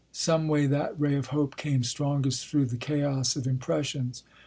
Someway 0.11 0.65
that 0.65 0.99
ray 0.99 1.13
of 1.13 1.27
hope 1.27 1.55
came 1.57 1.83
strongest 1.83 2.47
through 2.47 2.65
the 2.65 2.75
chaos 2.77 3.35
of 3.35 3.45
impressions. 3.45 4.23